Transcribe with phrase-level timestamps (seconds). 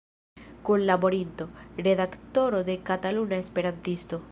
[0.67, 1.45] Kunlaborinto,
[1.89, 4.19] redaktoro de "Kataluna Esperantisto".